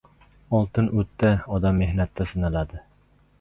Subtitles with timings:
[0.59, 2.83] •Oltin o‘tda, odam mehnatda sinaladi.